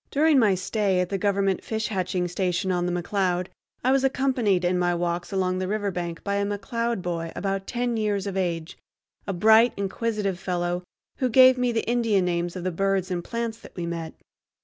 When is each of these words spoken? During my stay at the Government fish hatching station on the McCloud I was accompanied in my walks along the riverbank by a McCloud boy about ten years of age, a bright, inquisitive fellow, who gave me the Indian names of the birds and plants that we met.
During 0.09 0.39
my 0.39 0.55
stay 0.55 0.99
at 0.99 1.09
the 1.09 1.19
Government 1.19 1.63
fish 1.63 1.89
hatching 1.89 2.27
station 2.27 2.71
on 2.71 2.87
the 2.87 2.91
McCloud 2.91 3.49
I 3.83 3.91
was 3.91 4.03
accompanied 4.03 4.65
in 4.65 4.79
my 4.79 4.95
walks 4.95 5.31
along 5.31 5.59
the 5.59 5.67
riverbank 5.67 6.23
by 6.23 6.37
a 6.37 6.43
McCloud 6.43 7.03
boy 7.03 7.31
about 7.35 7.67
ten 7.67 7.95
years 7.97 8.25
of 8.25 8.35
age, 8.35 8.79
a 9.27 9.31
bright, 9.33 9.73
inquisitive 9.77 10.39
fellow, 10.39 10.81
who 11.17 11.29
gave 11.29 11.55
me 11.55 11.71
the 11.71 11.87
Indian 11.87 12.25
names 12.25 12.55
of 12.55 12.63
the 12.63 12.71
birds 12.71 13.11
and 13.11 13.23
plants 13.23 13.59
that 13.59 13.75
we 13.75 13.85
met. 13.85 14.15